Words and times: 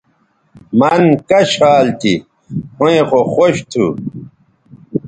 مَن 0.79 1.03
کش 1.29 1.49
حال 1.61 1.87
تھی 1.99 2.13
ھویں 2.77 3.01
خو 3.09 3.19
خوش 3.33 3.55
تھو 3.71 3.85